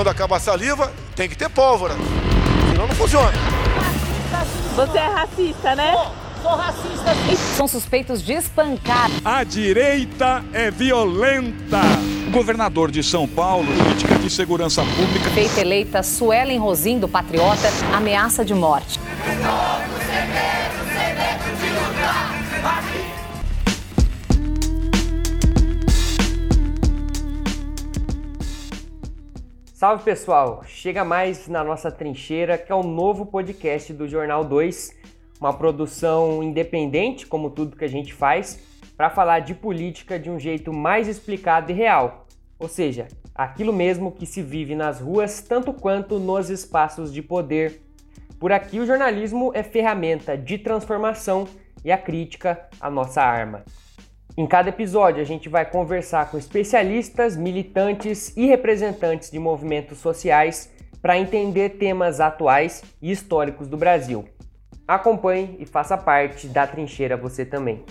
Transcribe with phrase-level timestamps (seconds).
[0.00, 1.94] quando acaba a saliva, tem que ter pólvora.
[2.70, 3.30] Senão não funciona.
[4.74, 5.92] Você é racista, né?
[6.40, 7.36] Sou racista.
[7.54, 9.10] São suspeitos de espancar.
[9.22, 11.82] A direita é violenta.
[12.32, 15.28] Governador de São Paulo, política de segurança pública.
[15.34, 18.98] Feita eleita, Suelen Rosim, do Patriota, ameaça de morte.
[29.80, 34.94] Salve pessoal, chega mais na nossa trincheira, que é o novo podcast do Jornal 2,
[35.40, 38.62] uma produção independente, como tudo que a gente faz,
[38.94, 42.26] para falar de política de um jeito mais explicado e real.
[42.58, 47.80] Ou seja, aquilo mesmo que se vive nas ruas, tanto quanto nos espaços de poder.
[48.38, 51.48] Por aqui, o jornalismo é ferramenta de transformação
[51.82, 53.64] e a crítica a nossa arma.
[54.36, 60.70] Em cada episódio, a gente vai conversar com especialistas, militantes e representantes de movimentos sociais
[61.02, 64.24] para entender temas atuais e históricos do Brasil.
[64.86, 67.84] Acompanhe e faça parte da trincheira você também.